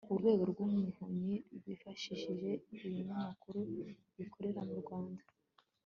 urwego 0.13 0.43
rw'umuvunyi 0.51 1.35
rwifashishije 1.57 2.49
ibinyamakuru 2.75 3.59
bikorera 4.17 4.61
mu 4.69 4.75
rwanda 4.81 5.23